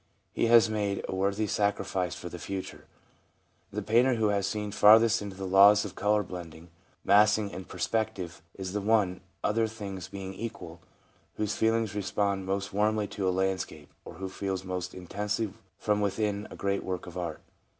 [0.33, 2.85] He has made a worthy sacri fice for the future.
[3.71, 6.71] The painter who has seen farthest into the laws of colour blending,
[7.05, 10.79] massing and perspec tive, is the one, other things being equal,
[11.35, 16.47] whose feelings respond most warmly to a landscape, or who feels most intensely from within
[16.49, 17.41] a great work of art.